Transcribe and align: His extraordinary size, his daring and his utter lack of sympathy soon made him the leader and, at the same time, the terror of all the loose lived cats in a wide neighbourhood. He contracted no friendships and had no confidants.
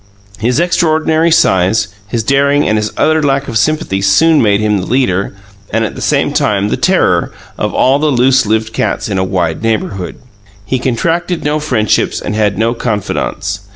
His 0.39 0.59
extraordinary 0.59 1.29
size, 1.29 1.89
his 2.07 2.23
daring 2.23 2.67
and 2.67 2.75
his 2.75 2.91
utter 2.97 3.21
lack 3.21 3.47
of 3.47 3.55
sympathy 3.55 4.01
soon 4.01 4.41
made 4.41 4.59
him 4.59 4.79
the 4.79 4.87
leader 4.87 5.35
and, 5.69 5.85
at 5.85 5.93
the 5.93 6.01
same 6.01 6.33
time, 6.33 6.69
the 6.69 6.75
terror 6.75 7.31
of 7.55 7.71
all 7.75 7.99
the 7.99 8.07
loose 8.07 8.47
lived 8.47 8.73
cats 8.73 9.07
in 9.09 9.19
a 9.19 9.23
wide 9.23 9.61
neighbourhood. 9.61 10.15
He 10.65 10.79
contracted 10.79 11.43
no 11.43 11.59
friendships 11.59 12.19
and 12.19 12.33
had 12.33 12.57
no 12.57 12.73
confidants. 12.73 13.59